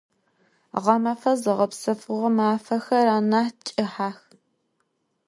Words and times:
Ğemefe 0.83 1.31
zığepsefığo 1.41 2.27
mafexer 2.37 3.05
anah 3.17 3.47
ç'ıhex. 3.65 4.19